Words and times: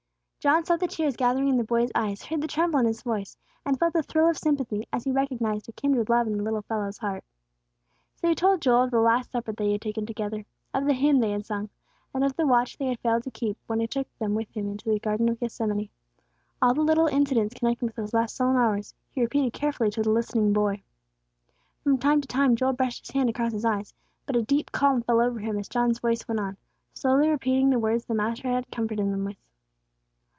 John 0.43 0.65
saw 0.65 0.75
the 0.75 0.87
tears 0.87 1.15
gathering 1.15 1.49
in 1.49 1.57
the 1.57 1.63
boy's 1.63 1.91
eyes, 1.93 2.23
heard 2.23 2.41
the 2.41 2.47
tremble 2.47 2.79
in 2.79 2.87
his 2.87 3.03
voice, 3.03 3.37
and 3.63 3.77
felt 3.77 3.93
a 3.93 4.01
thrill 4.01 4.27
of 4.27 4.39
sympathy 4.39 4.87
as 4.91 5.03
he 5.03 5.11
recognized 5.11 5.69
a 5.69 5.71
kindred 5.71 6.09
love 6.09 6.25
in 6.25 6.35
the 6.35 6.43
little 6.43 6.63
fellow's 6.63 6.97
heart. 6.97 7.23
So 8.15 8.27
he 8.27 8.33
told 8.33 8.59
Joel 8.59 8.81
of 8.85 8.89
the 8.89 9.01
last 9.01 9.29
supper 9.31 9.51
they 9.51 9.71
had 9.71 9.81
taken 9.81 10.03
together, 10.07 10.47
of 10.73 10.85
the 10.87 10.93
hymn 10.95 11.19
they 11.19 11.29
had 11.29 11.45
sung, 11.45 11.69
and 12.11 12.23
of 12.23 12.35
the 12.35 12.47
watch 12.47 12.75
they 12.79 12.87
had 12.87 12.97
failed 13.01 13.21
to 13.25 13.29
keep, 13.29 13.55
when 13.67 13.79
He 13.81 13.85
took 13.85 14.07
them 14.17 14.33
with 14.33 14.49
Him 14.49 14.67
into 14.67 14.89
the 14.89 14.99
garden 14.99 15.29
of 15.29 15.39
Gethsemane. 15.39 15.89
All 16.59 16.73
the 16.73 16.81
little 16.81 17.05
incidents 17.05 17.53
connected 17.53 17.85
with 17.85 17.95
those 17.95 18.11
last 18.15 18.35
solemn 18.35 18.57
hours, 18.57 18.95
he 19.11 19.21
repeated 19.21 19.53
carefully 19.53 19.91
to 19.91 20.01
the 20.01 20.09
listening 20.09 20.53
boy. 20.53 20.81
From 21.83 21.99
time 21.99 22.19
to 22.19 22.27
time 22.27 22.55
Joel 22.55 22.73
brushed 22.73 23.05
his 23.05 23.13
hand 23.13 23.29
across 23.29 23.51
his 23.53 23.63
eyes; 23.63 23.93
but 24.25 24.35
a 24.35 24.41
deep 24.41 24.71
calm 24.71 25.03
fell 25.03 25.21
over 25.21 25.39
him 25.39 25.59
as 25.59 25.69
John's 25.69 25.99
voice 25.99 26.27
went 26.27 26.39
on, 26.39 26.57
slowly 26.95 27.29
repeating 27.29 27.69
the 27.69 27.77
words 27.77 28.05
the 28.05 28.15
Master 28.15 28.47
had 28.47 28.71
comforted 28.71 29.05
them 29.05 29.23
with. 29.23 29.37